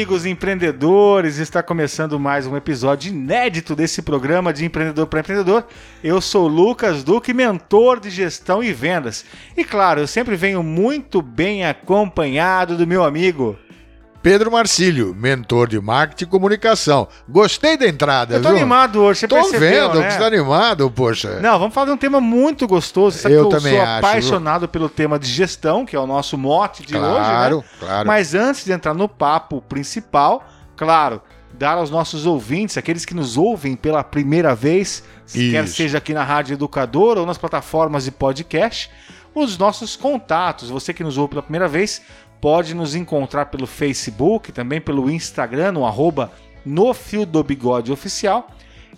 [0.00, 5.66] Amigos empreendedores, está começando mais um episódio inédito desse programa de Empreendedor para Empreendedor.
[6.02, 9.26] Eu sou Lucas Duque, mentor de gestão e vendas.
[9.54, 13.58] E claro, eu sempre venho muito bem acompanhado do meu amigo
[14.22, 17.08] Pedro Marcílio, mentor de marketing e comunicação.
[17.26, 18.58] Gostei da entrada, Eu tô viu?
[18.58, 20.06] animado hoje, você tô percebeu, vendo né?
[20.06, 21.40] que você tá animado, poxa.
[21.40, 23.18] Não, vamos falar de um tema muito gostoso.
[23.18, 26.36] Sabe Eu eu também sou acho, apaixonado pelo tema de gestão, que é o nosso
[26.36, 27.68] mote de claro, hoje, né?
[27.78, 28.06] claro.
[28.06, 30.46] Mas antes de entrar no papo principal,
[30.76, 31.22] claro,
[31.54, 35.76] dar aos nossos ouvintes, aqueles que nos ouvem pela primeira vez, quer Isso.
[35.76, 38.90] seja aqui na Rádio Educador ou nas plataformas de podcast,
[39.34, 40.68] os nossos contatos.
[40.68, 42.02] Você que nos ouve pela primeira vez,
[42.40, 46.32] pode nos encontrar pelo Facebook, também pelo Instagram, no arroba
[46.64, 48.50] no Fio do Bigode Oficial.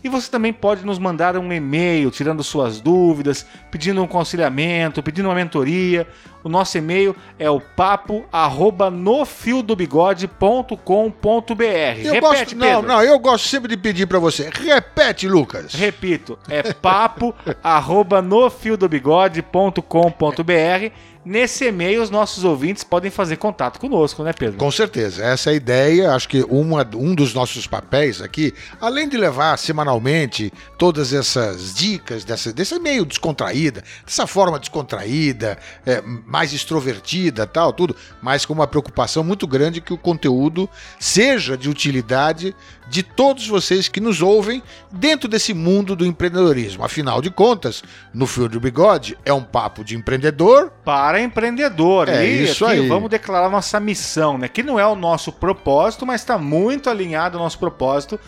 [0.04, 5.28] E você também pode nos mandar um e-mail tirando suas dúvidas, pedindo um conciliamento, pedindo
[5.28, 6.06] uma mentoria.
[6.44, 11.62] O nosso e-mail é o papo arroba nofiodobigode.com.br.
[11.96, 12.88] Repete, gosto, não, Pedro.
[12.88, 14.50] não, eu gosto sempre de pedir pra você.
[14.52, 15.74] Repete, Lucas.
[15.74, 20.92] Repito, é papo arroba nofiodobigode.com.br.
[21.24, 24.58] Nesse e-mail, os nossos ouvintes podem fazer contato conosco, né, Pedro?
[24.58, 26.12] Com certeza, essa é a ideia.
[26.12, 32.24] Acho que uma, um dos nossos papéis aqui, além de levar semanalmente todas essas dicas
[32.24, 38.66] dessa, desse meio descontraída, dessa forma descontraída, é, mais extrovertida, tal, tudo, mas com uma
[38.66, 40.66] preocupação muito grande que o conteúdo
[40.98, 42.56] seja de utilidade
[42.88, 46.82] de todos vocês que nos ouvem dentro desse mundo do empreendedorismo.
[46.82, 47.84] Afinal de contas,
[48.14, 52.08] no Fio do Bigode é um papo de empreendedor Para empreendedor.
[52.08, 52.88] É e isso aqui aí.
[52.88, 54.48] vamos declarar nossa missão, né?
[54.48, 58.18] Que não é o nosso propósito, mas está muito alinhado ao nosso propósito,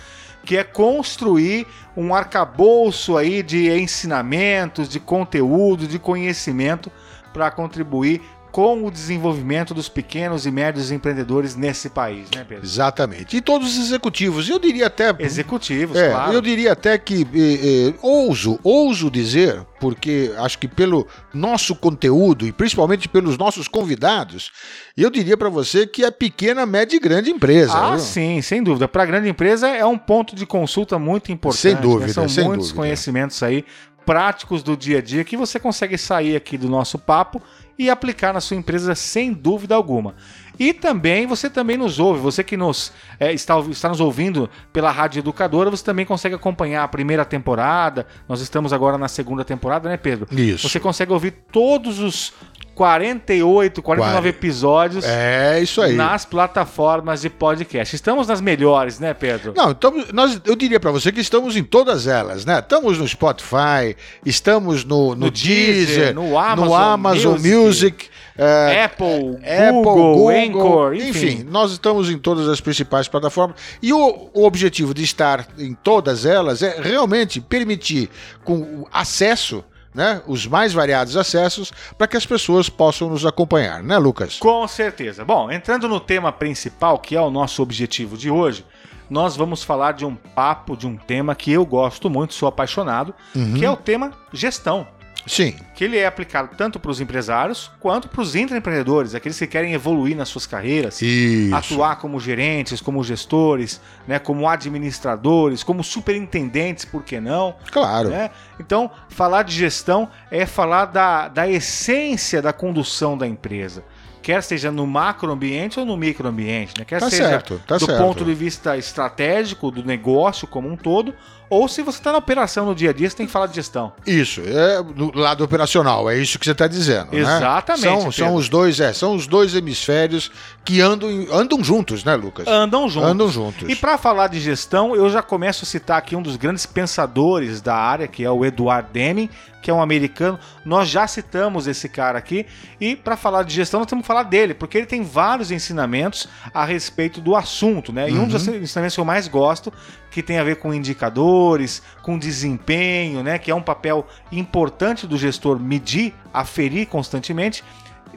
[0.44, 1.66] que é construir
[1.96, 6.92] um arcabouço aí de ensinamentos, de conteúdo, de conhecimento
[7.34, 8.22] para contribuir
[8.52, 12.64] com o desenvolvimento dos pequenos e médios empreendedores nesse país, né, Pedro?
[12.64, 13.36] Exatamente.
[13.36, 15.12] E todos os executivos, eu diria até.
[15.18, 16.32] Executivos, É, claro.
[16.34, 22.46] eu diria até que eh, eh, ouso, ouso dizer, porque acho que pelo nosso conteúdo
[22.46, 24.52] e principalmente pelos nossos convidados,
[24.96, 27.76] eu diria para você que é pequena, média e grande empresa.
[27.76, 27.98] Ah, viu?
[27.98, 28.86] sim, sem dúvida.
[28.86, 31.60] Para a grande empresa é um ponto de consulta muito importante.
[31.60, 31.80] Sem né?
[31.80, 32.82] dúvida, São sem muitos dúvida.
[32.82, 33.64] conhecimentos aí
[34.04, 37.42] práticos do dia a dia que você consegue sair aqui do nosso papo
[37.78, 40.14] e aplicar na sua empresa sem dúvida alguma.
[40.56, 44.90] E também você também nos ouve, você que nos é, está, está nos ouvindo pela
[44.92, 48.06] Rádio Educadora, você também consegue acompanhar a primeira temporada.
[48.28, 50.28] Nós estamos agora na segunda temporada, né, Pedro?
[50.30, 50.68] Isso.
[50.68, 52.32] Você consegue ouvir todos os
[52.74, 55.94] 48, 49 Quare- episódios É isso aí.
[55.94, 57.94] nas plataformas de podcast.
[57.94, 59.54] Estamos nas melhores, né, Pedro?
[59.56, 62.58] Não, então nós, eu diria para você que estamos em todas elas, né?
[62.58, 68.84] Estamos no Spotify, estamos no, no, No Deezer, Deezer, no Amazon Amazon Music, Music, é,
[68.84, 71.08] Apple, Apple, Google, Anchor, enfim.
[71.08, 75.72] enfim, nós estamos em todas as principais plataformas e o, o objetivo de estar em
[75.74, 78.10] todas elas é realmente permitir
[78.44, 79.62] com acesso,
[79.94, 84.38] né, os mais variados acessos, para que as pessoas possam nos acompanhar, né, Lucas?
[84.38, 85.24] Com certeza.
[85.24, 88.64] Bom, entrando no tema principal, que é o nosso objetivo de hoje,
[89.08, 93.14] nós vamos falar de um papo, de um tema que eu gosto muito, sou apaixonado,
[93.36, 93.54] Uhum.
[93.54, 94.88] que é o tema gestão.
[95.26, 99.46] Sim, Que ele é aplicado tanto para os empresários quanto para os intraempreendedores, aqueles que
[99.46, 101.00] querem evoluir nas suas carreiras.
[101.00, 101.54] isso.
[101.54, 107.54] atuar como gerentes, como gestores, né, como administradores, como superintendentes, por que não?
[107.70, 108.10] Claro.
[108.10, 108.30] né?
[108.60, 113.82] Então, falar de gestão é falar da, da essência da condução da empresa.
[114.24, 116.84] Quer seja no macroambiente ou no microambiente, né?
[116.86, 117.98] Quer Tá seja certo, tá do certo.
[118.02, 121.14] ponto de vista estratégico do negócio como um todo,
[121.50, 123.54] ou se você está na operação no dia a dia, você tem que falar de
[123.56, 123.92] gestão.
[124.06, 127.12] Isso, é do lado operacional, é isso que você está dizendo.
[127.12, 127.18] né?
[127.20, 128.12] Exatamente, São, Pedro.
[128.12, 130.30] são os dois, é, são os dois hemisférios
[130.64, 132.48] que andam, andam juntos, né, Lucas?
[132.48, 133.10] Andam juntos.
[133.10, 133.68] Andam juntos.
[133.68, 137.60] E para falar de gestão, eu já começo a citar aqui um dos grandes pensadores
[137.60, 139.28] da área, que é o Edward Deming,
[139.60, 140.38] que é um americano.
[140.64, 142.46] Nós já citamos esse cara aqui.
[142.80, 146.28] E para falar de gestão, nós temos que falar dele, porque ele tem vários ensinamentos
[146.52, 148.08] a respeito do assunto, né?
[148.08, 149.72] E um dos ensinamentos que eu mais gosto,
[150.10, 153.38] que tem a ver com indicadores, com desempenho, né?
[153.38, 157.64] Que é um papel importante do gestor medir, aferir constantemente.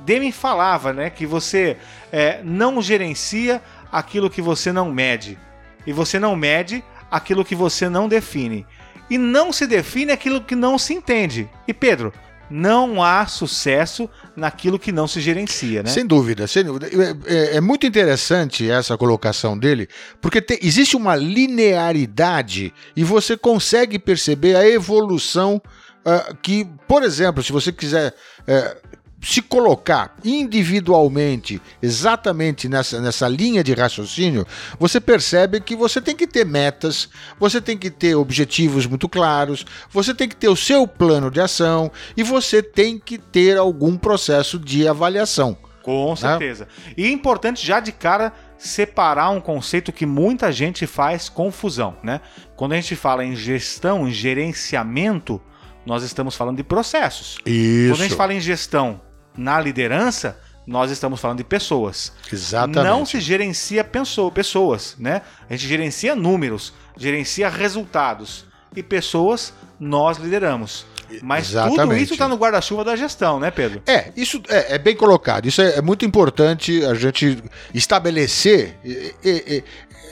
[0.01, 1.75] Deming falava, né, que você
[2.11, 3.61] é, não gerencia
[3.91, 5.37] aquilo que você não mede.
[5.85, 8.65] E você não mede aquilo que você não define.
[9.09, 11.49] E não se define aquilo que não se entende.
[11.67, 12.13] E Pedro,
[12.49, 15.89] não há sucesso naquilo que não se gerencia, né?
[15.89, 16.87] Sem dúvida, sem dúvida.
[16.87, 19.87] É, é- é muito interessante essa colocação dele,
[20.21, 25.61] porque te- existe uma linearidade e você consegue perceber a evolução
[26.05, 28.13] ah, que, por exemplo, se você quiser
[28.47, 28.77] eh,
[29.21, 34.45] se colocar individualmente, exatamente nessa, nessa linha de raciocínio,
[34.79, 37.09] você percebe que você tem que ter metas,
[37.39, 41.41] você tem que ter objetivos muito claros, você tem que ter o seu plano de
[41.41, 45.57] ação e você tem que ter algum processo de avaliação.
[45.81, 46.67] Com certeza.
[46.97, 52.19] E é importante já de cara separar um conceito que muita gente faz confusão, né?
[52.55, 55.41] Quando a gente fala em gestão, em gerenciamento,
[55.85, 57.37] nós estamos falando de processos.
[57.45, 57.93] Isso.
[57.93, 59.06] Quando a gente fala em gestão
[59.37, 62.11] na liderança, nós estamos falando de pessoas.
[62.31, 62.83] Exatamente.
[62.83, 63.89] Não se gerencia
[64.33, 65.21] pessoas, né?
[65.49, 68.45] A gente gerencia números, gerencia resultados.
[68.75, 70.85] E pessoas nós lideramos.
[71.21, 72.03] Mas tudo Exatamente.
[72.03, 73.81] isso está no guarda-chuva da gestão, né, Pedro?
[73.87, 75.45] É, isso é, é bem colocado.
[75.45, 77.43] Isso é, é muito importante a gente
[77.73, 78.75] estabelecer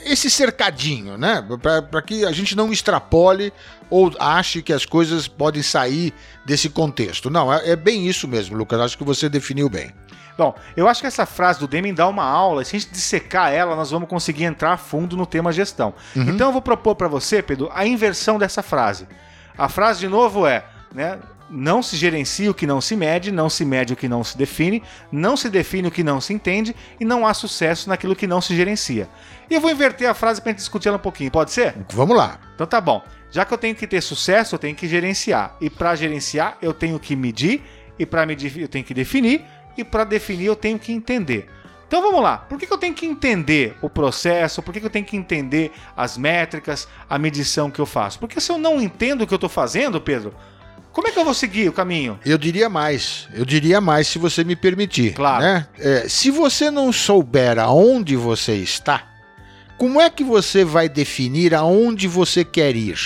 [0.04, 1.44] esse cercadinho, né?
[1.90, 3.52] Para que a gente não extrapole
[3.90, 6.12] ou ache que as coisas podem sair
[6.44, 7.28] desse contexto.
[7.30, 8.80] Não, é, é bem isso mesmo, Lucas.
[8.80, 9.92] Acho que você definiu bem.
[10.36, 13.52] Bom, eu acho que essa frase do Deming dá uma aula, se a gente dissecar
[13.52, 15.94] ela, nós vamos conseguir entrar a fundo no tema gestão.
[16.14, 19.08] Então eu vou propor para você, Pedro, a inversão dessa frase.
[19.56, 20.62] A frase, de novo, é,
[20.94, 21.18] né,
[21.48, 24.36] não se gerencia o que não se mede, não se mede o que não se
[24.36, 28.26] define, não se define o que não se entende, e não há sucesso naquilo que
[28.26, 29.08] não se gerencia.
[29.48, 31.74] E eu vou inverter a frase para gente discutir ela um pouquinho, pode ser?
[31.90, 32.40] Vamos lá.
[32.54, 33.02] Então tá bom.
[33.30, 35.56] Já que eu tenho que ter sucesso, eu tenho que gerenciar.
[35.60, 37.62] E para gerenciar, eu tenho que medir.
[37.98, 39.44] E para medir, eu tenho que definir.
[39.76, 41.46] E para definir, eu tenho que entender.
[41.86, 42.38] Então vamos lá.
[42.38, 44.60] Por que, eu tenho que entender o processo?
[44.62, 48.18] Por que eu tenho que entender as métricas, a medição que eu faço?
[48.18, 50.34] Porque se eu não entendo o que eu estou fazendo, Pedro,
[50.96, 52.18] como é que eu vou seguir o caminho?
[52.24, 53.28] Eu diria mais.
[53.34, 55.12] Eu diria mais se você me permitir.
[55.12, 55.44] Claro.
[55.44, 55.66] né?
[55.78, 59.06] É, se você não souber aonde você está,
[59.76, 62.98] como é que você vai definir aonde você quer ir?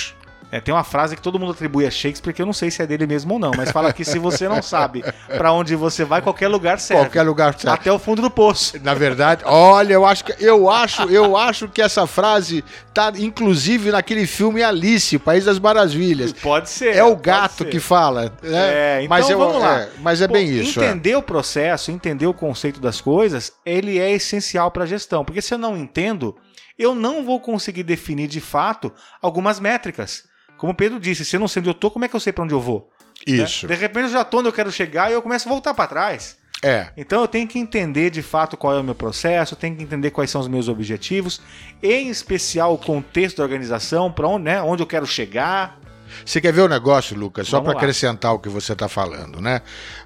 [0.52, 2.82] É, tem uma frase que todo mundo atribui a Shakespeare, que eu não sei se
[2.82, 6.04] é dele mesmo ou não, mas fala que se você não sabe para onde você
[6.04, 7.04] vai, qualquer lugar serve.
[7.04, 7.68] Qualquer lugar certo.
[7.74, 8.76] Até o fundo do poço.
[8.82, 13.92] Na verdade, olha, eu acho que eu acho, eu acho que essa frase tá inclusive
[13.92, 16.32] naquele filme Alice, País das Maravilhas.
[16.32, 16.96] Pode ser.
[16.96, 18.30] É o gato que fala, né?
[18.42, 19.82] É, então mas eu- vamos lá.
[19.82, 20.80] é, mas é Pô, bem isso.
[20.80, 20.86] é.
[20.86, 25.24] Entender o processo, entender o conceito das coisas, ele é essencial para a gestão.
[25.24, 26.36] Porque se eu não entendo,
[26.78, 28.92] eu não vou conseguir definir de fato
[29.22, 30.28] algumas métricas.
[30.60, 32.20] Como o Pedro disse, se eu não sei onde eu tô, como é que eu
[32.20, 32.90] sei para onde eu vou?
[33.26, 33.44] né?
[33.44, 33.66] Isso.
[33.66, 35.86] De repente eu já tô onde eu quero chegar e eu começo a voltar para
[35.86, 36.36] trás.
[36.62, 36.88] É.
[36.98, 39.82] Então eu tenho que entender de fato qual é o meu processo, eu tenho que
[39.82, 41.40] entender quais são os meus objetivos,
[41.82, 45.80] em especial o contexto da organização, para onde, né, onde eu quero chegar.
[46.26, 47.48] Você quer ver o negócio, Lucas?
[47.48, 49.62] Só para acrescentar o que você está falando, né?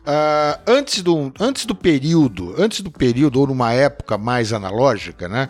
[0.06, 5.48] Ah, antes, do, antes do período, antes do período ou numa época mais analógica, né?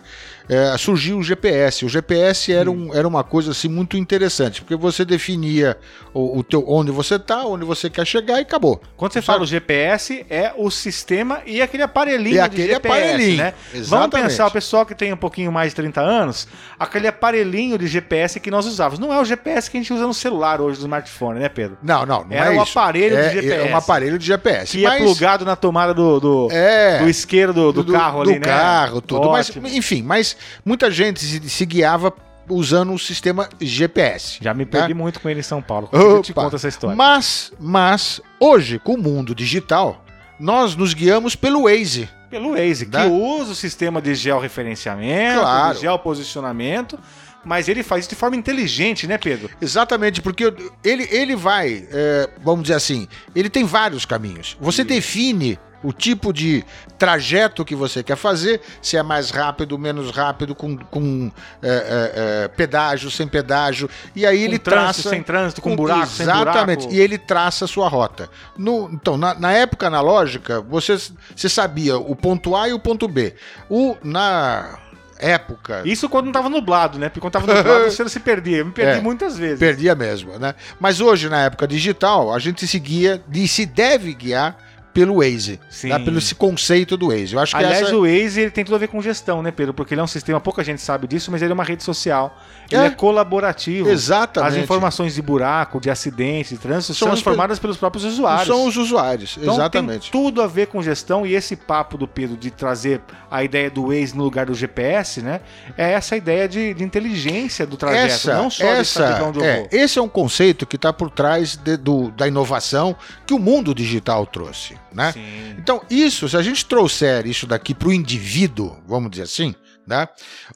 [0.49, 1.85] É, surgiu o GPS.
[1.85, 5.77] O GPS era, um, era uma coisa assim muito interessante, porque você definia
[6.13, 8.81] o, o teu, onde você está, onde você quer chegar e acabou.
[8.95, 12.87] Quando você fala o GPS, é o sistema e aquele aparelhinho E de aquele GPS,
[12.87, 13.53] aparelhinho, né?
[13.73, 14.29] Vamos exatamente.
[14.29, 16.47] pensar, o pessoal que tem um pouquinho mais de 30 anos,
[16.79, 18.99] aquele aparelhinho de GPS que nós usávamos.
[18.99, 21.77] Não é o GPS que a gente usa no celular hoje, no smartphone, né, Pedro?
[21.81, 22.77] Não, não, não Era é o isso.
[22.77, 23.67] aparelho de é, GPS.
[23.67, 24.77] É um aparelho de GPS.
[24.77, 26.99] Que mas- plugado na tomada do, do, É.
[26.99, 28.45] do isqueiro do, do carro do ali, né?
[28.45, 29.29] carro, tudo.
[29.31, 32.13] Mas, enfim, mas muita gente se, se guiava
[32.49, 34.37] usando o sistema GPS.
[34.41, 34.71] Já me né?
[34.71, 35.89] perdi muito com ele em São Paulo.
[35.91, 36.95] Eu te conto essa história.
[36.95, 40.03] Mas, mas, hoje, com o mundo digital,
[40.39, 42.09] nós nos guiamos pelo Waze.
[42.29, 43.03] Pelo Waze, Né?
[43.03, 45.75] que usa o sistema de georreferenciamento, Claro.
[45.75, 46.99] de geoposicionamento,
[47.43, 49.49] mas ele faz isso de forma inteligente, né, Pedro?
[49.61, 54.57] Exatamente, porque ele, ele vai, é, vamos dizer assim, ele tem vários caminhos.
[54.59, 56.63] Você define o tipo de
[56.97, 62.43] trajeto que você quer fazer, se é mais rápido, menos rápido, com, com é, é,
[62.43, 63.89] é, pedágio, sem pedágio.
[64.15, 65.09] E aí Com ele trânsito, traça.
[65.09, 66.79] sem trânsito, com buraco, sem Exatamente.
[66.83, 66.93] buraco.
[66.95, 68.29] E ele traça a sua rota.
[68.57, 70.97] No- então, na, na época analógica, você,
[71.35, 73.35] você sabia o ponto A e o ponto B.
[73.69, 74.79] O, na
[75.17, 75.81] época.
[75.85, 77.07] Isso quando não tava nublado, né?
[77.09, 78.57] Porque quando tava nublado você se perdia.
[78.57, 79.01] Eu me perdi É.
[79.01, 79.59] muitas vezes.
[79.59, 80.55] Perdia mesmo, né?
[80.79, 84.57] Mas hoje, na época digital, a gente se guia e se deve guiar
[84.95, 85.89] pelo Waze, Sim.
[86.05, 87.33] pelo esse conceito do Waze.
[87.33, 87.97] Eu acho que Aliás, essa...
[87.97, 89.73] o Waze ele tem tudo a ver com gestão, né, Pedro?
[89.73, 92.41] Porque ele é um sistema, pouca gente sabe disso, mas ele é uma rede social.
[92.71, 92.89] Ele é, É.
[92.89, 93.89] colaborativo.
[93.89, 94.57] Exatamente.
[94.57, 98.47] As informações de buraco, de acidentes, de trânsito São são as informadas pelos próprios usuários.
[98.47, 100.11] São os usuários, Então exatamente.
[100.11, 103.69] tem tudo a ver com gestão e esse papo do Pedro de trazer a ideia
[103.69, 105.41] do Waze no lugar do GPS, né?
[105.77, 109.39] É essa ideia de, de inteligência do trajeto, essa, não só de essa, pra onde
[109.39, 109.69] eu é, vou.
[109.71, 112.95] esse é um conceito que está por trás de- do- da inovação
[113.25, 115.11] que o mundo digital trouxe, né?
[115.11, 115.55] Sim.
[115.57, 119.53] Então, isso, se a gente trouxer isso daqui para o indivíduo, vamos dizer assim,
[119.87, 120.07] né?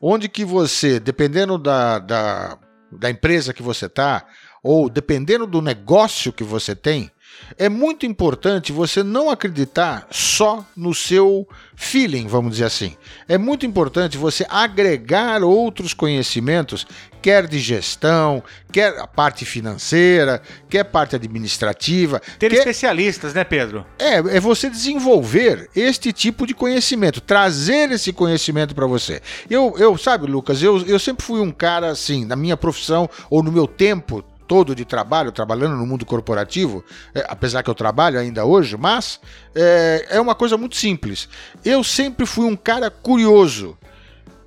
[0.01, 2.57] Onde que você, dependendo da, da,
[2.91, 4.25] da empresa que você está,
[4.63, 7.11] ou dependendo do negócio que você tem,
[7.57, 12.95] é muito importante você não acreditar só no seu feeling, vamos dizer assim.
[13.27, 16.85] É muito importante você agregar outros conhecimentos,
[17.21, 23.85] quer de gestão, quer a parte financeira, quer parte administrativa, Ter quer, especialistas, né, Pedro?
[23.97, 29.21] é, é você desenvolver este tipo de conhecimento, trazer esse conhecimento para você.
[29.49, 33.41] Eu, eu, sabe, Lucas, eu, eu sempre fui um cara assim, na minha profissão ou
[33.41, 38.19] no meu tempo todo de trabalho, trabalhando no mundo corporativo, é, apesar que eu trabalho
[38.19, 39.19] ainda hoje, mas
[39.53, 41.29] é, é uma coisa muito simples.
[41.63, 43.77] Eu sempre fui um cara curioso.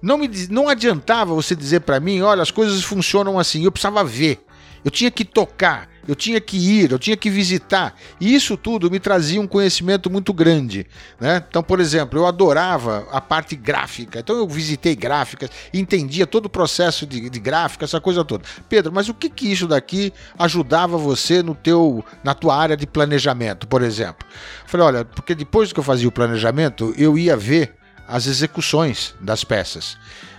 [0.03, 3.63] Não, me, não adiantava você dizer para mim, olha, as coisas funcionam assim.
[3.63, 4.45] Eu precisava ver.
[4.85, 7.95] Eu tinha que tocar, eu tinha que ir, eu tinha que visitar.
[8.21, 10.87] E isso tudo me trazia um conhecimento muito grande.
[11.21, 11.43] Né?
[11.49, 14.21] Então, por exemplo, eu adorava a parte gráfica.
[14.21, 18.45] Então eu visitei gráficas, entendia todo o processo de, de gráfica, essa coisa toda.
[18.69, 22.87] Pedro, mas o que, que isso daqui ajudava você no teu, na tua área de
[22.87, 24.27] planejamento, por exemplo?
[24.63, 27.75] Eu falei, olha, porque depois que eu fazia o planejamento, eu ia ver
[28.09, 29.97] as execuções das peças.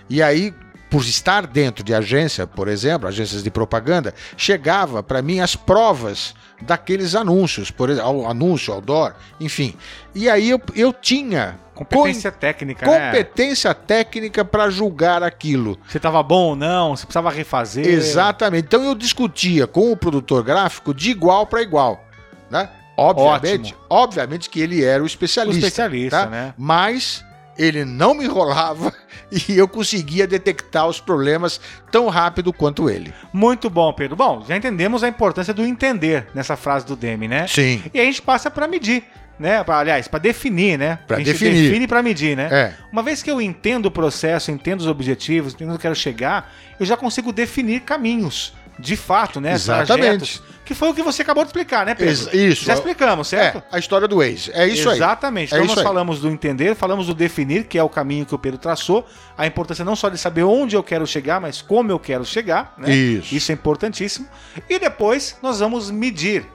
[0.08, 0.52] E aí,
[0.94, 6.32] por estar dentro de agência, por exemplo, agências de propaganda, chegava para mim as provas
[6.62, 9.74] daqueles anúncios, por exemplo, anúncio, outdoor, enfim.
[10.14, 13.06] E aí eu, eu tinha Competência técnica, con- né?
[13.10, 15.76] competência técnica para julgar aquilo.
[15.88, 17.84] Se tava bom ou não, se precisava refazer.
[17.84, 18.66] Exatamente.
[18.66, 22.04] Então eu discutia com o produtor gráfico de igual para igual,
[22.48, 22.68] né?
[22.96, 26.26] Obviamente, obviamente que ele era o O especialista, especialista, tá?
[26.30, 26.54] né?
[26.56, 27.24] mas
[27.58, 28.92] ele não me enrolava
[29.48, 33.12] e eu conseguia detectar os problemas tão rápido quanto ele.
[33.32, 34.16] Muito bom, Pedro.
[34.16, 37.46] Bom, já entendemos a importância do entender nessa frase do Demi, né?
[37.46, 37.82] Sim.
[37.92, 39.04] E a gente passa para medir,
[39.38, 39.62] né?
[39.64, 40.98] Pra- aliás, para definir, né?
[41.06, 41.68] Pra a gente definir.
[41.68, 42.48] define para medir, né?
[42.50, 42.74] É.
[42.92, 46.52] Uma vez que eu entendo o processo, entendo os objetivos, entendo onde eu quero chegar,
[46.78, 49.52] eu já consigo definir caminhos, de fato, né?
[49.52, 50.02] Exatamente.
[50.02, 52.36] Trajetos, que foi o que você acabou de explicar, né, Pedro?
[52.36, 52.64] Isso.
[52.64, 53.58] Já explicamos, certo?
[53.58, 54.50] É, a história do Waze.
[54.52, 54.96] É isso aí.
[54.96, 55.54] Exatamente.
[55.54, 55.84] É Então nós aí.
[55.84, 59.46] falamos do entender, falamos do definir, que é o caminho que o Pedro traçou, a
[59.46, 62.94] importância não só de saber onde eu quero chegar, mas como eu quero chegar, né?
[62.94, 63.34] Isso.
[63.34, 64.26] Isso é importantíssimo.
[64.68, 66.46] E depois nós vamos medir.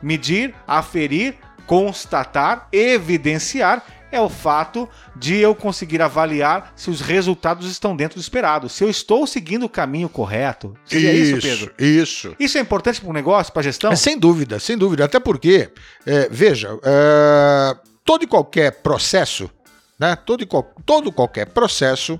[0.00, 1.34] Medir, aferir,
[1.66, 8.22] constatar, evidenciar é o fato de eu conseguir avaliar se os resultados estão dentro do
[8.22, 10.74] esperado, se eu estou seguindo o caminho correto.
[10.86, 11.72] Seria isso, Pedro?
[11.78, 12.34] Isso.
[12.38, 13.92] Isso é importante para o negócio, para a gestão?
[13.92, 15.04] É, sem dúvida, sem dúvida.
[15.04, 15.70] Até porque,
[16.06, 19.50] é, veja, é, todo e qualquer processo,
[19.98, 20.16] né?
[20.16, 22.18] Todo, e qual- todo qualquer processo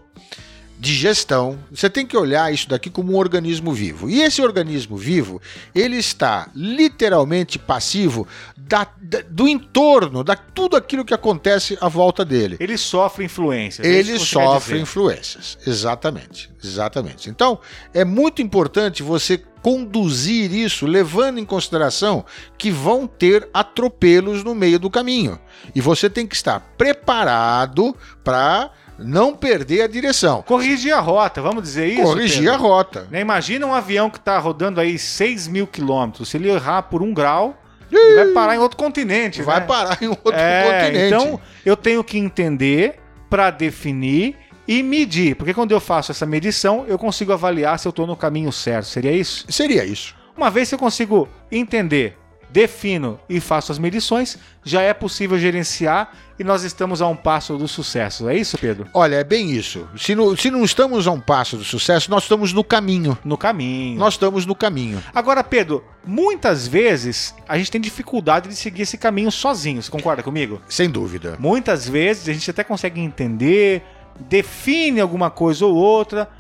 [0.80, 4.08] de gestão, você tem que olhar isso daqui como um organismo vivo.
[4.08, 5.40] E esse organismo vivo,
[5.74, 12.24] ele está literalmente passivo da- da- do entorno, da tudo aquilo que acontece à volta
[12.24, 12.56] dele.
[12.60, 13.86] Ele sofre influências.
[13.86, 15.58] é Ele sofre influências.
[15.66, 16.48] Exatamente.
[16.62, 17.28] Exatamente.
[17.30, 17.58] Então,
[17.92, 22.24] é muito importante você conduzir isso levando em consideração
[22.56, 25.38] que vão ter atropelos no meio do caminho.
[25.74, 30.42] E você tem que estar preparado para não perder a direção.
[30.42, 32.02] Corrigir a rota, vamos dizer isso?
[32.02, 32.54] Corrigir Pedro?
[32.54, 33.06] a rota.
[33.10, 36.28] Né, Imagina um avião que está rodando aí 6 mil quilômetros.
[36.28, 37.56] Se ele errar por um grau,
[37.90, 39.42] ele vai parar em outro continente.
[39.42, 39.66] Vai né?
[39.66, 41.06] parar em outro É, continente.
[41.06, 42.96] Então, eu tenho que entender
[43.30, 44.36] para definir
[44.66, 45.34] e medir.
[45.36, 48.86] Porque quando eu faço essa medição, eu consigo avaliar se eu estou no caminho certo.
[48.86, 49.46] Seria isso?
[49.48, 50.14] Seria isso.
[50.36, 52.16] Uma vez que eu consigo entender
[52.50, 57.56] defino e faço as medições, já é possível gerenciar e nós estamos a um passo
[57.56, 58.28] do sucesso.
[58.28, 58.86] É isso, Pedro?
[58.94, 59.88] Olha, é bem isso.
[59.96, 63.18] Se, no, se não estamos a um passo do sucesso, nós estamos no caminho.
[63.24, 63.98] No caminho.
[63.98, 65.02] Nós estamos no caminho.
[65.14, 69.82] Agora, Pedro, muitas vezes a gente tem dificuldade de seguir esse caminho sozinho.
[69.82, 70.62] Você concorda comigo?
[70.68, 71.36] Sem dúvida.
[71.38, 73.82] Muitas vezes a gente até consegue entender,
[74.20, 76.30] define alguma coisa ou outra.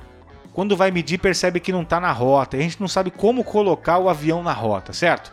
[0.52, 2.56] Quando vai medir, percebe que não está na rota.
[2.56, 5.32] E a gente não sabe como colocar o avião na rota, certo?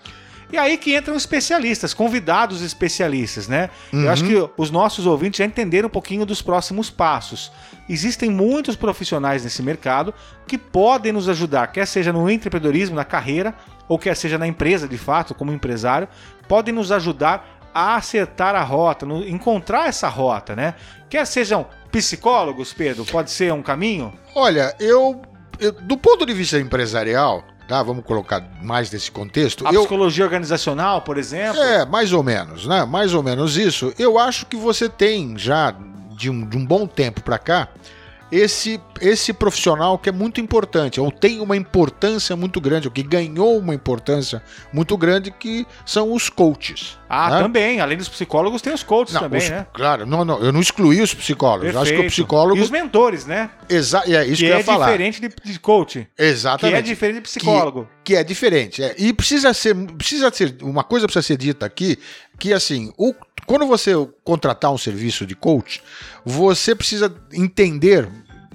[0.51, 3.69] E aí que entram especialistas, convidados especialistas, né?
[3.91, 4.03] Uhum.
[4.03, 7.51] Eu acho que os nossos ouvintes já entenderam um pouquinho dos próximos passos.
[7.89, 10.13] Existem muitos profissionais nesse mercado
[10.47, 13.53] que podem nos ajudar, quer seja no empreendedorismo, na carreira,
[13.87, 16.07] ou quer seja na empresa de fato, como empresário,
[16.47, 20.75] podem nos ajudar a acertar a rota, no, encontrar essa rota, né?
[21.09, 24.13] Quer sejam psicólogos, Pedro, pode ser um caminho?
[24.33, 25.21] Olha, eu,
[25.59, 27.81] eu do ponto de vista empresarial, tá?
[27.83, 29.67] Vamos colocar mais nesse contexto.
[29.67, 31.61] A eu, psicologia organizacional, por exemplo?
[31.61, 32.85] É, mais ou menos, né?
[32.85, 33.93] Mais ou menos isso.
[33.97, 35.75] Eu acho que você tem já
[36.11, 37.69] de um, de um bom tempo para cá
[38.31, 43.03] esse esse profissional que é muito importante, ou tem uma importância muito grande, ou que
[43.03, 44.41] ganhou uma importância
[44.71, 46.97] muito grande, que são os coaches.
[47.09, 47.41] Ah, né?
[47.43, 47.79] também.
[47.79, 49.67] Além dos psicólogos, tem os coaches Não, também, os- né?
[49.73, 51.75] Claro, não, não, eu não excluí os psicólogos.
[51.75, 52.57] Acho que o psicólogo.
[52.59, 53.49] E os mentores, né?
[53.69, 54.85] Exa é isso que que, eu é ia falar.
[54.87, 56.07] diferente de, de coach.
[56.17, 56.77] Que Exatamente.
[56.77, 57.87] é diferente de psicólogo.
[58.03, 58.83] que é diferente.
[58.83, 58.95] é.
[58.97, 61.97] E precisa ser, precisa ser, uma coisa precisa ser dita aqui,
[62.39, 63.13] que assim, o,
[63.45, 63.91] quando você
[64.23, 65.81] contratar um serviço de coach,
[66.25, 68.09] você precisa entender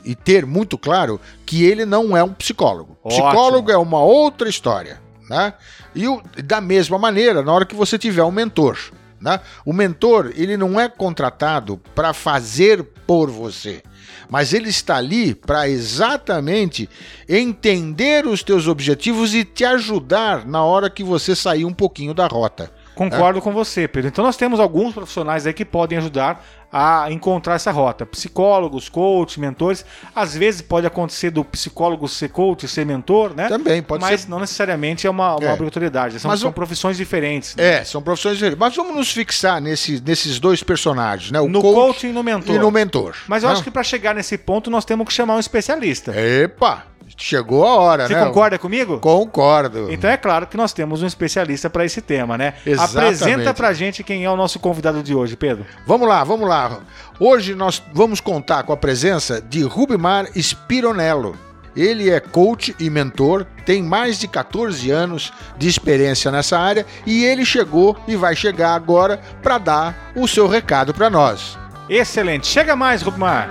[0.04, 2.96] e ter muito claro que ele não é um psicólogo.
[3.04, 3.22] Ótimo.
[3.28, 5.54] Psicólogo é uma outra história, né?
[5.94, 8.76] E o- da mesma maneira, na hora que você tiver um mentor,
[9.20, 9.38] né?
[9.64, 13.80] O mentor, ele não é contratado para fazer por você,
[14.28, 16.90] mas ele está ali para exatamente
[17.28, 22.26] entender os teus objetivos e te ajudar na hora que você sair um pouquinho da
[22.26, 22.72] rota.
[23.00, 24.08] Concordo com você, Pedro.
[24.08, 28.04] Então nós temos alguns profissionais aí que podem ajudar a encontrar essa rota.
[28.04, 29.86] Psicólogos, coaches, mentores.
[30.14, 33.48] Às vezes pode acontecer do psicólogo ser coach, ser mentor, né?
[33.48, 34.28] Também pode Mas ser.
[34.28, 35.52] não necessariamente é uma, uma É.
[35.54, 36.20] obrigatoriedade.
[36.20, 37.56] São, Mas são profissões diferentes.
[37.56, 37.78] né?
[37.80, 38.60] É, são profissões diferentes.
[38.60, 41.40] Mas vamos nos fixar nesse, nesses dois personagens, né?
[41.40, 42.54] O No coach, coach e no mentor.
[42.54, 43.16] e no mentor.
[43.26, 43.54] Mas eu né?
[43.54, 46.12] acho que para chegar nesse ponto nós temos que chamar um especialista.
[46.14, 46.84] Epa,
[47.16, 48.24] chegou a hora, Você né?
[48.24, 48.98] concorda comigo?
[48.98, 49.92] Concordo.
[49.92, 52.54] Então é claro que nós temos um especialista para esse tema, né?
[52.64, 53.22] Exatamente.
[53.22, 55.64] Apresenta pra gente quem é o nosso convidado de hoje, Pedro.
[55.86, 56.80] Vamos lá, vamos lá.
[57.18, 61.36] Hoje nós vamos contar com a presença de Rubimar Spironello.
[61.76, 67.24] Ele é coach e mentor, tem mais de 14 anos de experiência nessa área e
[67.24, 71.56] ele chegou e vai chegar agora para dar o seu recado para nós.
[71.88, 72.46] Excelente.
[72.46, 73.48] Chega mais, Rubmar.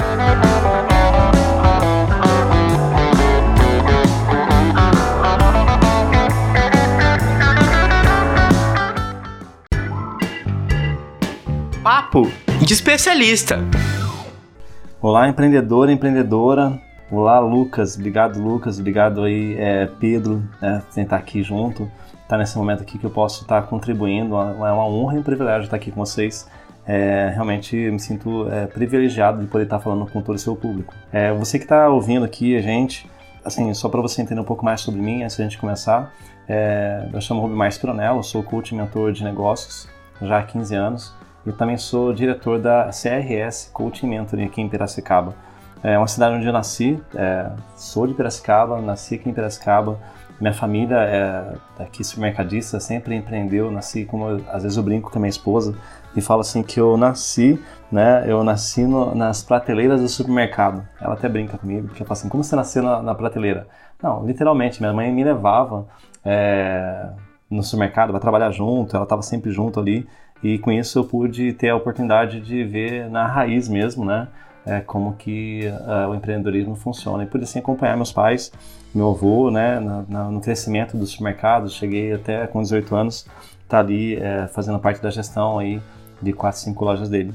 [12.10, 12.28] Papo
[12.66, 13.60] de especialista.
[15.00, 16.82] Olá, empreendedor, empreendedora.
[17.12, 17.96] Olá, Lucas.
[17.96, 18.80] Obrigado, Lucas.
[18.80, 21.90] Obrigado aí, é, Pedro, né, por estar aqui junto.
[22.28, 24.36] Tá nesse momento aqui que eu posso estar contribuindo.
[24.36, 26.50] É uma honra e um privilégio estar aqui com vocês.
[26.84, 30.96] É, realmente me sinto é, privilegiado de poder estar falando com todo o seu público.
[31.12, 33.08] É, você que está ouvindo aqui a gente,
[33.46, 36.12] assim, só para você entender um pouco mais sobre mim antes da gente começar,
[36.48, 39.88] é, eu chamo Rubimar Spironello, sou coach e mentor de negócios
[40.20, 41.19] já há 15 anos.
[41.50, 45.34] Eu também sou diretor da CRS Coaching Mentoring aqui em Piracicaba.
[45.82, 49.98] É uma cidade onde eu nasci, é, sou de Piracicaba, nasci aqui em Piracicaba.
[50.40, 55.22] Minha família é daqui supermercadista, sempre empreendeu, nasci como às vezes eu brinco com a
[55.22, 55.74] minha esposa
[56.16, 57.60] e falo assim que eu nasci,
[57.92, 58.26] né?
[58.28, 60.88] Eu nasci no- nas prateleiras do supermercado.
[61.02, 63.68] Ela até brinca comigo, porque fala assim, como você nasceu na, na prateleira?
[64.04, 65.88] Não, literalmente, minha mãe me levava
[66.24, 67.10] é,
[67.50, 70.08] no supermercado para trabalhar junto, ela estava sempre junto ali
[70.44, 74.28] e com isso eu pude ter a oportunidade de ver na raiz mesmo, né?
[74.66, 77.24] é, como que ah, o empreendedorismo funciona.
[77.24, 78.52] E pude assim acompanhar meus pais,
[78.94, 81.74] meu avô, né, na- na- no crescimento dos supermercados.
[81.74, 83.26] Cheguei até com 18 anos,
[83.68, 85.82] tá ali é, fazendo parte da gestão aí
[86.22, 87.34] de 4, 5 lojas dele.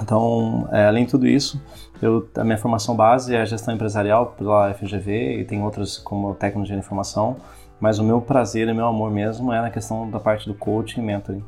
[0.00, 1.62] Então, é, além de tudo isso,
[2.02, 6.74] eu, a minha formação base é gestão empresarial pela FGV e tem outras como tecnologia
[6.76, 7.36] de informação,
[7.78, 11.00] mas o meu prazer e meu amor mesmo é na questão da parte do coaching
[11.00, 11.44] e mentoring.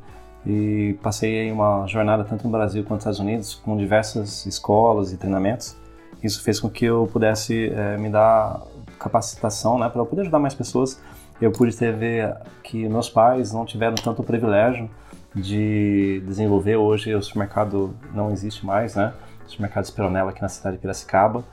[0.49, 5.13] E passei aí uma jornada tanto no Brasil quanto nos Estados Unidos com diversas escolas
[5.13, 5.77] e treinamentos.
[6.23, 8.63] Isso fez com que eu pudesse eh, me dar
[8.99, 11.01] capacitação, né, para poder ajudar mais pessoas.
[11.39, 12.35] Eu pude ter ver
[12.65, 14.91] que meus pais não tiveram tanto privilégio
[15.35, 16.77] de desenvolver.
[16.77, 19.13] Hoje o supermercado não existe mais, né?
[19.47, 21.45] O supermercado Esperonella aqui na cidade de Piracicaba.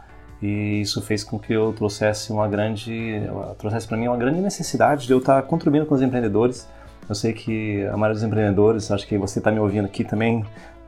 [0.41, 3.21] E isso fez com que eu trouxesse uma grande,
[3.58, 6.67] trouxesse para mim uma grande necessidade de eu estar contribuindo com os empreendedores
[7.07, 10.43] Eu sei que a maioria dos empreendedores, acho que você está me ouvindo aqui também,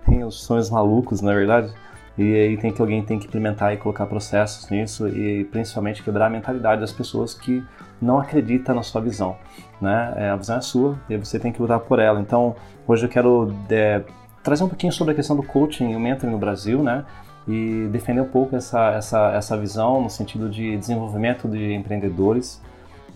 [0.05, 1.73] tem os sonhos malucos, na é verdade.
[2.17, 6.25] E aí tem que alguém tem que implementar e colocar processos nisso e principalmente quebrar
[6.25, 7.63] a mentalidade das pessoas que
[8.01, 9.35] não acreditam na sua visão,
[9.79, 10.13] né?
[10.17, 12.19] É, a visão é sua e você tem que lutar por ela.
[12.19, 12.55] Então
[12.87, 14.01] hoje eu quero é,
[14.41, 17.05] trazer um pouquinho sobre a questão do coaching e o mentoring no Brasil, né?
[17.47, 22.59] E defender um pouco essa, essa, essa visão no sentido de desenvolvimento de empreendedores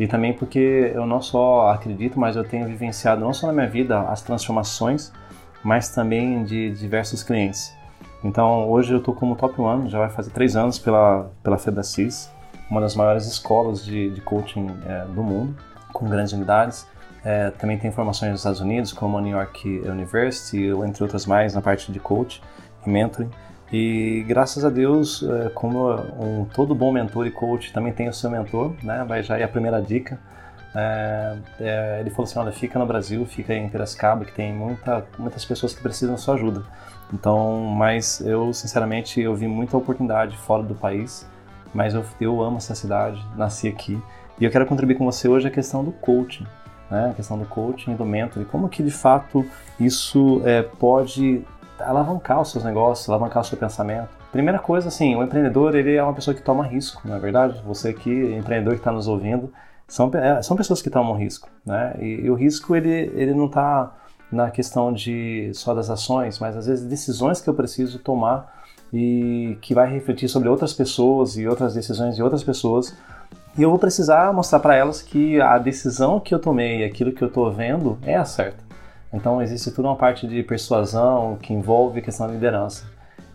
[0.01, 3.67] e também porque eu não só acredito, mas eu tenho vivenciado não só na minha
[3.67, 5.13] vida as transformações,
[5.63, 7.71] mas também de diversos clientes.
[8.23, 12.31] Então hoje eu estou como top one, já vai fazer três anos pela, pela Febracis,
[12.67, 15.55] uma das maiores escolas de, de coaching é, do mundo,
[15.93, 16.87] com grandes unidades.
[17.23, 21.53] É, também tem formações nos Estados Unidos, como a New York University, entre outras mais,
[21.53, 22.41] na parte de coach
[22.87, 23.29] e mentoring.
[23.71, 28.13] E graças a Deus, é, como um, todo bom mentor e coach também tem o
[28.13, 29.05] seu mentor, né?
[29.07, 30.19] Vai já é a primeira dica.
[30.75, 35.05] É, é, ele falou assim, olha, fica no Brasil, fica em Piracicaba, que tem muita,
[35.17, 36.63] muitas pessoas que precisam da sua ajuda.
[37.13, 41.27] Então, mas eu sinceramente eu vi muita oportunidade fora do país,
[41.73, 44.01] mas eu, eu amo essa cidade, nasci aqui
[44.39, 46.47] e eu quero contribuir com você hoje a questão do coaching,
[46.89, 47.09] né?
[47.11, 49.45] A questão do coaching do mentor, e como que de fato
[49.79, 51.45] isso é, pode
[51.85, 54.09] alavancar os seus negócios, alavancar o seu pensamento.
[54.31, 57.61] Primeira coisa, assim, o empreendedor ele é uma pessoa que toma risco, não é verdade?
[57.65, 59.51] Você aqui, empreendedor que está nos ouvindo,
[59.87, 61.95] são, é, são pessoas que tomam risco, né?
[61.99, 63.93] E, e o risco ele, ele não está
[64.31, 68.61] na questão de só das ações, mas às vezes decisões que eu preciso tomar
[68.93, 72.95] e que vai refletir sobre outras pessoas e outras decisões de outras pessoas.
[73.57, 77.21] E eu vou precisar mostrar para elas que a decisão que eu tomei, aquilo que
[77.21, 78.70] eu estou vendo, é a certa.
[79.13, 82.85] Então existe toda uma parte de persuasão que envolve a questão da liderança.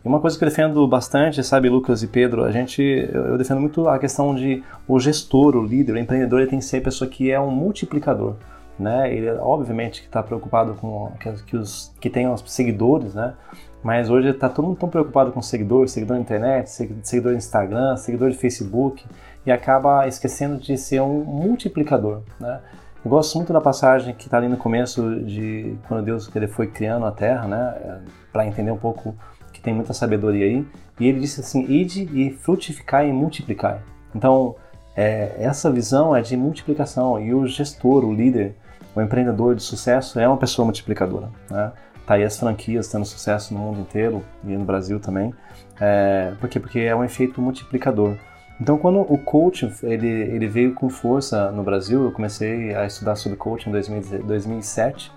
[0.05, 3.61] E uma coisa que eu defendo bastante, sabe, Lucas e Pedro, a gente, eu defendo
[3.61, 6.83] muito a questão de o gestor, o líder, o empreendedor, ele tem que ser a
[6.83, 8.37] pessoa que é um multiplicador
[8.79, 9.13] né?
[9.13, 13.35] Ele obviamente que está preocupado com que, que, os que tenham seguidores, né?
[13.83, 16.69] Mas hoje está todo mundo tão preocupado com seguidor, seguidor na internet,
[17.03, 19.05] seguidor no Instagram, seguidor de Facebook
[19.45, 22.61] e acaba esquecendo de ser um multiplicador, né?
[23.07, 26.67] Eu gosto muito da passagem que está ali no começo de quando Deus ele foi
[26.67, 28.01] criando a Terra, né?
[28.33, 29.15] Para entender um pouco
[29.53, 30.67] que tem muita sabedoria aí.
[30.99, 33.81] E ele disse assim: "Ide e frutificai e multiplicai".
[34.13, 34.57] Então
[34.97, 38.57] é, essa visão é de multiplicação e o gestor, o líder,
[38.93, 41.29] o empreendedor de sucesso é uma pessoa multiplicadora.
[41.49, 41.71] Né?
[42.05, 45.33] Tá aí as franquias tendo sucesso no mundo inteiro e no Brasil também.
[45.81, 46.59] É, por quê?
[46.59, 48.17] Porque é um efeito multiplicador.
[48.61, 53.17] Então, quando o coaching ele, ele veio com força no Brasil, eu comecei a estudar
[53.17, 55.13] sobre coaching em 2007.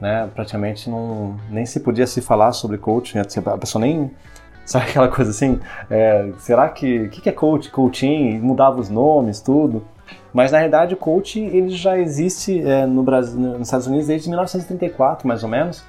[0.00, 0.28] Né?
[0.34, 4.10] Praticamente não, nem se podia se falar sobre coaching, a pessoa nem
[4.66, 9.84] sabe aquela coisa assim, é, será que, que é coach, coaching, mudava os nomes, tudo.
[10.32, 14.28] Mas na realidade o coaching ele já existe é, no Brasil, nos Estados Unidos desde
[14.28, 15.84] 1934 mais ou menos,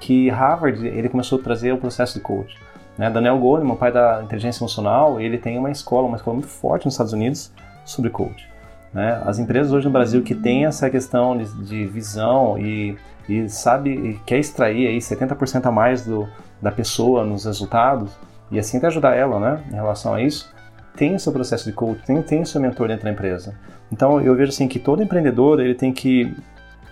[0.00, 2.58] que Harvard ele começou a trazer o processo de coaching.
[2.98, 3.08] Né?
[3.08, 6.94] Daniel Goleman, pai da inteligência emocional, ele tem uma escola, uma escola muito forte nos
[6.94, 7.52] Estados Unidos
[7.84, 8.48] sobre coaching.
[8.92, 9.22] Né?
[9.24, 12.96] As empresas hoje no Brasil que têm essa questão de, de visão e,
[13.28, 16.28] e sabe e quer extrair aí 70% a mais do,
[16.60, 18.10] da pessoa nos resultados
[18.50, 20.52] e assim até ajudar ela, né, em relação a isso,
[20.96, 23.54] tem o seu processo de coaching, tem, tem o seu mentor dentro da empresa.
[23.92, 26.34] Então eu vejo assim que todo empreendedor ele tem que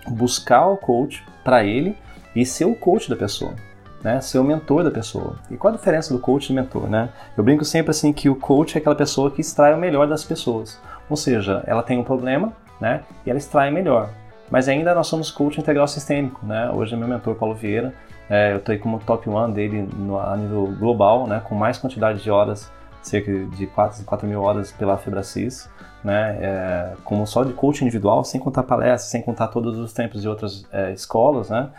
[0.07, 1.97] buscar o coach para ele
[2.35, 3.55] e ser o coach da pessoa.
[4.07, 5.35] Né, ser o mentor da pessoa.
[5.51, 6.89] E qual a diferença do coach e do mentor?
[6.89, 7.09] Né?
[7.37, 10.23] Eu brinco sempre assim que o coach é aquela pessoa que extrai o melhor das
[10.23, 10.81] pessoas.
[11.11, 14.11] Ou seja, ela tem um problema né, e ela extrai melhor.
[14.49, 16.47] Mas ainda nós somos coach integral sistêmico.
[16.47, 16.71] Né?
[16.71, 17.93] Hoje é meu mentor Paulo Vieira,
[18.31, 22.23] é, eu estou como top one dele no, a nível global, né, com mais quantidade
[22.23, 22.71] de horas
[23.03, 25.69] cerca de 4, 4 mil horas pela Febracis,
[26.05, 30.23] né, é, como só de coaching individual, sem contar palestras, sem contar todos os tempos
[30.23, 31.71] de outras é, escolas, né,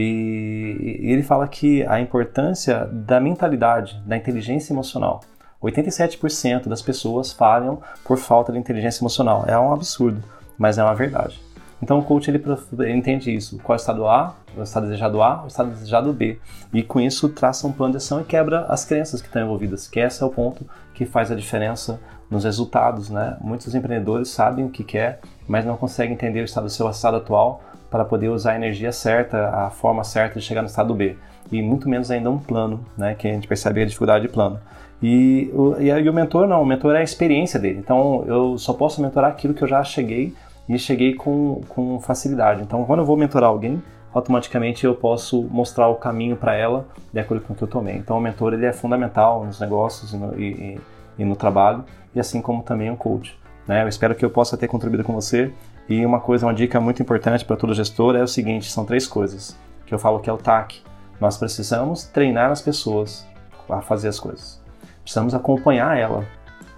[0.00, 5.20] e, e ele fala que a importância da mentalidade, da inteligência emocional.
[5.60, 9.44] 87% das pessoas falham por falta de inteligência emocional.
[9.48, 10.22] É um absurdo,
[10.56, 11.40] mas é uma verdade.
[11.82, 12.42] Então o coach ele,
[12.78, 13.58] ele entende isso.
[13.58, 16.38] Qual é o estado A, o estado desejado A, o estado desejado B.
[16.72, 19.88] E com isso traça um plano de ação e quebra as crenças que estão envolvidas,
[19.88, 23.10] que esse é o ponto que faz a diferença nos resultados.
[23.10, 23.36] Né?
[23.40, 27.16] Muitos empreendedores sabem o que quer, mas não conseguem entender o estado do seu estado
[27.16, 31.16] atual para poder usar a energia certa, a forma certa de chegar no estado B.
[31.50, 33.14] E muito menos ainda um plano, né?
[33.14, 34.60] que a gente percebe a dificuldade de plano.
[35.02, 37.78] E o, e o mentor não, o mentor é a experiência dele.
[37.78, 40.34] Então eu só posso mentorar aquilo que eu já cheguei
[40.68, 42.62] e cheguei com, com facilidade.
[42.62, 47.20] Então, quando eu vou mentorar alguém, automaticamente eu posso mostrar o caminho para ela de
[47.20, 47.96] acordo com o que eu tomei.
[47.96, 50.78] Então, o mentor ele é fundamental nos negócios e no, e,
[51.18, 53.38] e no trabalho, e assim como também o coach.
[53.66, 53.82] Né?
[53.82, 55.52] Eu espero que eu possa ter contribuído com você
[55.88, 59.06] E uma coisa, uma dica muito importante para todo gestor é o seguinte: são três
[59.06, 60.82] coisas que eu falo que é o TAC.
[61.20, 63.26] Nós precisamos treinar as pessoas
[63.68, 64.62] a fazer as coisas.
[65.02, 66.24] Precisamos acompanhar ela,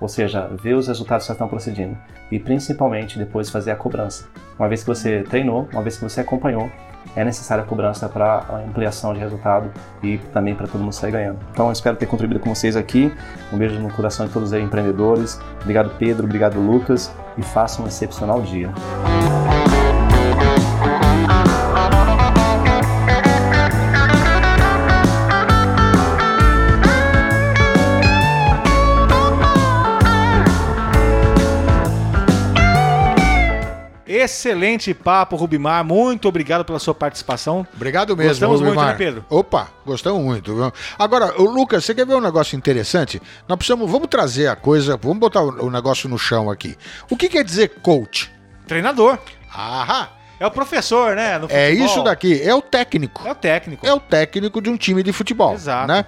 [0.00, 1.98] ou seja, ver os resultados que estão procedendo
[2.30, 4.28] e principalmente depois fazer a cobrança.
[4.58, 6.70] Uma vez que você treinou, uma vez que você acompanhou,
[7.16, 9.70] é necessária a cobrança para a ampliação de resultado
[10.02, 11.38] e também para todo mundo sair ganhando.
[11.52, 13.12] Então, espero ter contribuído com vocês aqui.
[13.52, 15.40] Um beijo no coração de todos os empreendedores.
[15.60, 16.24] Obrigado, Pedro.
[16.24, 17.12] Obrigado, Lucas.
[17.36, 18.70] E façam um excepcional dia.
[34.20, 35.84] Excelente papo, Rubimar.
[35.84, 37.66] Muito obrigado pela sua participação.
[37.74, 38.92] Obrigado mesmo, Gostamos muito, Rubimar.
[38.92, 39.24] né, Pedro?
[39.28, 40.54] Opa, gostamos muito.
[40.54, 40.72] viu?
[40.98, 43.20] Agora, Lucas, você quer ver um negócio interessante?
[43.48, 46.76] Nós precisamos, vamos trazer a coisa, vamos botar o, o negócio no chão aqui.
[47.08, 48.30] O que quer dizer coach?
[48.66, 49.18] Treinador.
[49.54, 51.40] Aham, É o professor, né?
[51.48, 53.26] é isso daqui, é o técnico.
[53.26, 53.86] É o técnico.
[53.86, 55.54] É o técnico de um time de futebol.
[55.54, 55.88] Exato.
[55.88, 56.04] Né?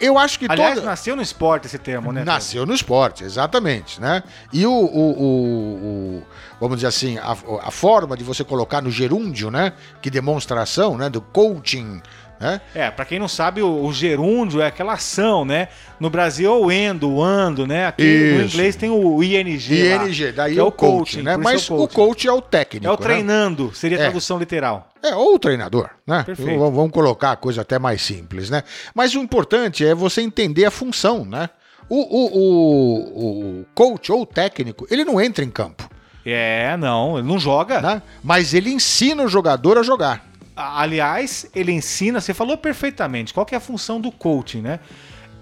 [0.00, 0.86] Eu acho que Aliás, toda...
[0.86, 2.20] nasceu no esporte esse termo, né?
[2.20, 2.32] Pedro?
[2.32, 4.22] Nasceu no esporte, exatamente, né?
[4.52, 5.74] E o, o- o-
[6.18, 6.22] o-
[6.58, 9.74] vamos dizer assim, a, a forma de você colocar no gerúndio, né?
[10.00, 11.10] Que demonstra a ação, né?
[11.10, 12.00] Do coaching,
[12.40, 12.60] né?
[12.74, 15.68] É, pra quem não sabe, o, o gerúndio é aquela ação, né?
[15.98, 17.86] No Brasil é o endo, o ando, né?
[17.86, 18.54] Aqui no Isso.
[18.56, 19.88] inglês tem o ING.
[19.96, 21.34] lá, ING, daí que é o coaching, né?
[21.34, 22.98] por Mas é o coach é o técnico, É o né?
[22.98, 24.04] treinando, seria a É.
[24.04, 24.88] tradução literal.
[25.02, 26.24] É, ou o treinador, né?
[26.24, 26.58] Perfeito.
[26.58, 28.62] Vamos vamos colocar a coisa até mais simples, né?
[28.94, 31.48] Mas o importante é você entender a função, né?
[31.88, 35.88] O, o, o, o coach ou o técnico, ele não entra em campo,
[36.24, 37.80] É, não, ele não joga.
[37.80, 38.02] né?
[38.24, 40.25] Mas ele ensina o jogador a jogar.
[40.56, 44.80] Aliás, ele ensina, você falou perfeitamente, qual que é a função do coaching, né?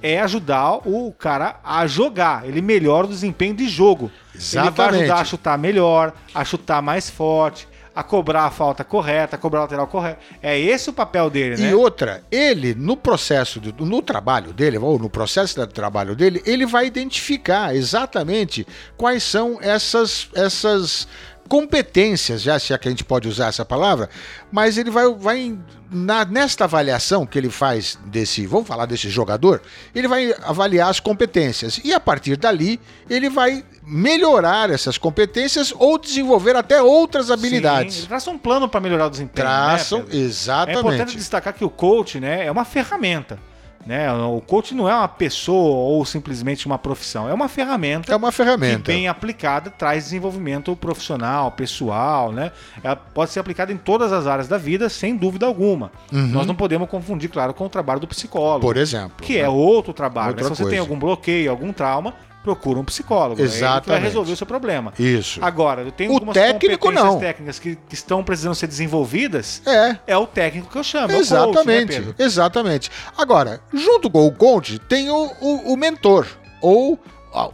[0.03, 2.46] É ajudar o cara a jogar.
[2.46, 4.11] Ele melhora o desempenho de jogo.
[4.35, 5.03] Ele vai Exatamente.
[5.05, 9.61] ajudar a chutar melhor, a chutar mais forte, a cobrar a falta correta, a cobrar
[9.61, 10.18] a lateral correta.
[10.42, 11.70] É esse o papel dele, né?
[11.70, 16.42] E outra, ele, no processo, de- no trabalho dele, ou no processo do trabalho dele,
[16.44, 18.66] ele vai identificar exatamente
[18.98, 21.07] quais são essas, essas
[21.48, 24.09] competências, já se é que a gente pode usar essa palavra,
[24.50, 25.57] mas ele vai, vai
[25.90, 29.61] na- nesta avaliação que ele faz desse, vamos falar desse jogador,
[29.94, 35.98] ele vai avaliar as competências e a partir dali ele vai melhorar essas competências ou
[35.98, 37.98] desenvolver até outras Sim, habilidades.
[37.98, 39.46] ele traça um plano para melhorar o desempenho.
[39.46, 40.18] Traçam, né, Pedro?
[40.18, 40.78] É exatamente.
[40.80, 43.38] importante destacar que o coach né, é uma ferramenta.
[43.87, 44.11] Né?
[44.12, 48.31] O coach não é uma pessoa ou simplesmente uma profissão, é uma ferramenta É uma
[48.31, 48.90] que ferramenta.
[48.90, 52.51] bem aplicada traz desenvolvimento profissional, pessoal, né?
[52.83, 55.90] Ela pode ser aplicada em todas as áreas da vida, sem dúvida alguma.
[56.11, 59.16] Nós não podemos confundir, claro, com o trabalho do psicólogo, Por exemplo.
[59.20, 60.29] que é outro trabalho.
[60.37, 60.42] né?
[60.42, 60.70] Outra Se você coisa.
[60.70, 63.40] tem algum bloqueio, algum trauma, procura um psicólogo.
[63.40, 64.02] É vai Exatamente.
[64.04, 64.92] resolver o seu problema.
[64.98, 65.40] Isso.
[65.42, 67.18] Agora, eu tenho O algumas técnico, não.
[67.18, 69.62] técnicas que, que estão precisando ser desenvolvidas.
[69.66, 69.96] É.
[70.07, 71.11] É o técnico que eu chamo.
[71.11, 72.90] é o coach, né, Exatamente, exatamente.
[73.16, 76.26] Agora, junto com o coach, tem o, o- o mentor,
[76.61, 77.00] ou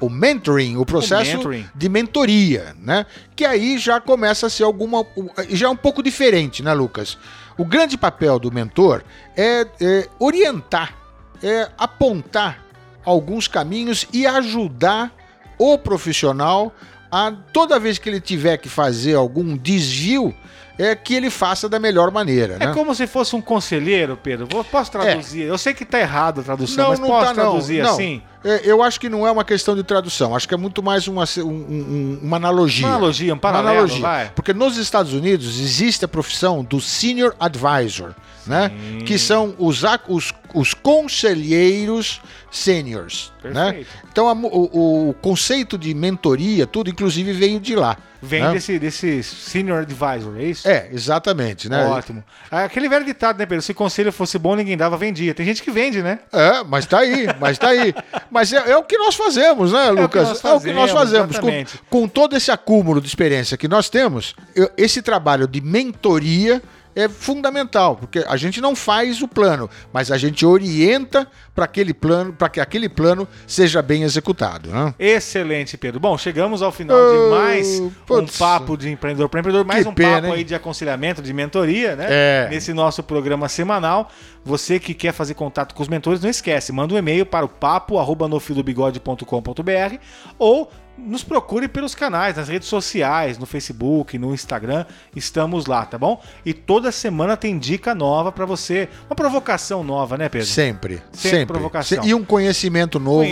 [0.00, 1.66] o mentoring, o processo mentoring.
[1.74, 3.06] de mentoria, né?
[3.34, 5.06] Que aí já começa a ser alguma.
[5.48, 7.16] Já é um pouco diferente, né, Lucas?
[7.56, 9.02] O grande papel do mentor
[9.36, 10.94] é, é orientar,
[11.42, 12.66] é apontar
[13.10, 15.12] alguns caminhos e ajudar
[15.58, 16.72] o profissional
[17.12, 20.34] a toda vez que ele tiver que fazer algum desvio,
[20.78, 22.72] é que ele faça da melhor maneira, É né?
[22.72, 24.46] como se fosse um conselheiro, Pedro.
[24.64, 25.42] Posso traduzir?
[25.42, 27.90] Eu sei que tá errado a tradução, Não, mas não posso tá, traduzir Não.
[27.90, 28.22] assim?
[28.42, 31.06] É, eu acho que não é uma questão de tradução, acho que é muito mais
[31.06, 32.86] uma, um- um- uma analogia.
[32.86, 34.00] Uma analogia, um paralelo, Uma analogia.
[34.02, 34.32] vai.
[34.34, 38.14] Porque nos Estados Unidos existe a profissão do Senior Advisor,
[38.46, 38.70] né?
[39.06, 43.84] Que são os, os, os conselheiros seniors, né?
[44.10, 47.96] Então a o, o conceito de mentoria, tudo inclusive veio de lá.
[48.22, 48.52] Vem né?
[48.52, 50.68] desse, desse senior advisor, é isso?
[50.68, 51.86] É, exatamente, né?
[51.86, 52.22] Ótimo.
[52.50, 53.62] Aquele velho ditado, né, Pedro?
[53.62, 55.32] Se conselho fosse bom, ninguém dava, vendia.
[55.34, 56.18] Tem gente que vende, né?
[56.30, 57.94] É, mas tá aí, mas tá aí.
[58.30, 60.28] Mas é, é o que nós fazemos, né, Lucas?
[60.28, 61.72] nós é o que nós fazemos, fazemos.
[61.88, 66.62] Com, com todo esse acúmulo de experiência que nós temos, eu- esse trabalho de mentoria
[66.94, 71.94] é fundamental, porque a gente não faz o plano, mas a gente orienta para aquele
[71.94, 74.92] plano, para que aquele plano seja bem executado, né?
[74.98, 76.00] Excelente, Pedro.
[76.00, 78.34] Bom, chegamos ao final Oh, de mais putz.
[78.34, 80.32] um papo de empreendedor para empreendedor, mais Que um pena, papo hein?
[80.34, 82.06] aí de aconselhamento, de mentoria, né?
[82.08, 82.48] É.
[82.50, 84.10] Nesse nosso programa semanal.
[84.42, 87.48] Você que quer fazer contato com os mentores, não esquece, manda um e-mail para o
[87.48, 89.96] papo@nofilobigode.com.br
[90.38, 90.70] ou
[91.00, 94.84] nos procure pelos canais, nas redes sociais, no Facebook, no Instagram,
[95.14, 96.22] estamos lá, tá bom?
[96.44, 100.46] E toda semana tem dica nova para você, uma provocação nova, né, Pedro?
[100.46, 101.46] Sempre, Sempre sempre.
[101.46, 102.04] provocação.
[102.04, 103.24] E um conhecimento novo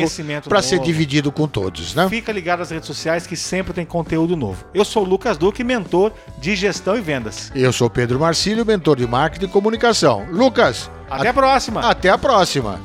[0.49, 2.09] para ser dividido com todos, né?
[2.09, 4.65] Fica ligado nas redes sociais que sempre tem conteúdo novo.
[4.75, 7.53] Eu sou o Lucas Duque, mentor de gestão e vendas.
[7.55, 10.27] Eu sou Pedro Marcílio, mentor de marketing e comunicação.
[10.31, 11.81] Lucas, Até a próxima!
[11.81, 12.81] até a próxima.